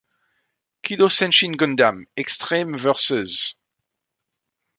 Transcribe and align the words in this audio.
Kidō 0.83 1.09
Senshi 1.11 1.47
Gundam: 1.55 2.07
Extreme 2.15 2.75
Vs. 2.79 3.55